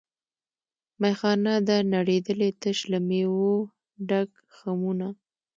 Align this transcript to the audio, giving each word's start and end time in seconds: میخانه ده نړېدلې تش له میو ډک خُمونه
میخانه 1.01 1.53
ده 1.67 1.77
نړېدلې 1.93 2.49
تش 2.61 2.77
له 2.91 2.99
میو 3.07 3.33
ډک 4.07 4.31
خُمونه 4.55 5.07